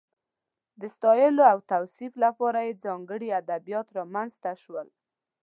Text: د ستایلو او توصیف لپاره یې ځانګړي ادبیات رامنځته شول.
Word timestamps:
د 0.79 0.81
ستایلو 0.95 1.43
او 1.51 1.57
توصیف 1.71 2.13
لپاره 2.23 2.59
یې 2.67 2.79
ځانګړي 2.85 3.27
ادبیات 3.41 3.87
رامنځته 3.97 4.51
شول. 4.63 4.87